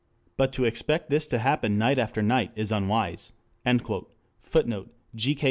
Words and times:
But 0.35 0.51
to 0.53 0.65
expect 0.65 1.11
this 1.11 1.27
to 1.27 1.37
happen 1.37 1.77
night 1.77 1.99
after 1.99 2.23
night 2.23 2.51
is 2.55 2.71
unwise...." 2.71 3.33
[Footnote: 4.41 4.89
G. 5.13 5.35
K. 5.35 5.39